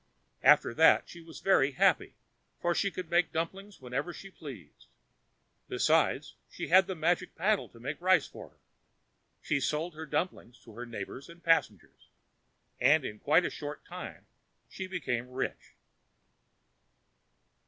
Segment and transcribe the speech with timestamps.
[0.41, 2.15] After that she was very happy,
[2.59, 4.87] for she could make dumplings whenever she pleased.
[5.69, 8.57] Besides, she had the magic paddle to make rice for her.
[9.43, 12.07] She sold her dumplings to her neighbors and passengers,
[12.79, 14.25] and in quite a short time
[14.67, 15.75] she became rich.